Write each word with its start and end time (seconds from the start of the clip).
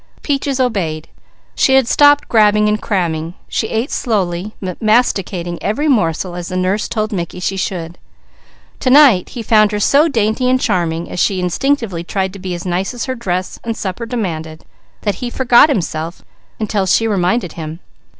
Peaches 0.23 0.59
obeyed. 0.59 1.09
She 1.53 1.75
had 1.75 1.87
stopped 1.87 2.27
grabbing 2.27 2.67
and 2.67 2.81
cramming. 2.81 3.35
She 3.47 3.67
ate 3.67 3.91
slowly, 3.91 4.55
masticating 4.79 5.59
each 5.63 5.77
morsel 5.89 6.33
as 6.33 6.47
the 6.47 6.57
nurse 6.57 6.87
told 6.87 7.11
Mickey 7.11 7.39
she 7.39 7.55
should. 7.55 7.99
To 8.79 8.89
night 8.89 9.29
he 9.29 9.43
found 9.43 9.71
her 9.73 9.79
so 9.79 10.07
dainty 10.07 10.49
and 10.49 10.59
charming, 10.59 11.07
as 11.11 11.19
she 11.19 11.39
instinctively 11.39 12.03
tried 12.03 12.33
to 12.33 12.39
be 12.39 12.55
as 12.55 12.65
nice 12.65 12.95
as 12.95 13.05
her 13.05 13.13
dress 13.13 13.59
and 13.63 13.77
supper 13.77 14.07
demanded, 14.07 14.65
that 15.01 15.21
he 15.21 15.29
forgot 15.29 15.69
himself, 15.69 16.23
until 16.59 16.87
she 16.87 17.05
reminded 17.07 17.53
him. 17.53 17.79